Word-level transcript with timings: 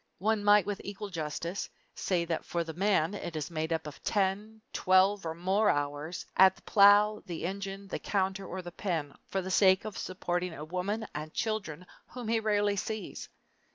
One 0.17 0.43
might 0.43 0.65
with 0.65 0.81
equal 0.83 1.11
justice 1.11 1.69
say 1.93 2.25
that 2.25 2.43
for 2.43 2.63
the 2.63 2.73
man 2.73 3.13
it 3.13 3.35
is 3.35 3.51
made 3.51 3.71
up 3.71 3.85
of 3.85 4.01
ten, 4.03 4.59
twelve, 4.73 5.27
or 5.27 5.35
more 5.35 5.69
hours, 5.69 6.25
at 6.35 6.55
the 6.55 6.63
plow, 6.63 7.21
the 7.27 7.45
engine, 7.45 7.87
the 7.87 7.99
counter, 7.99 8.47
or 8.47 8.63
the 8.63 8.71
pen 8.71 9.13
for 9.27 9.43
the 9.43 9.51
sake 9.51 9.85
of 9.85 9.99
supporting 9.99 10.53
a 10.55 10.65
woman 10.65 11.07
and 11.13 11.35
children 11.35 11.85
whom 12.07 12.29
he 12.29 12.39
rarely 12.39 12.77
sees! 12.77 13.29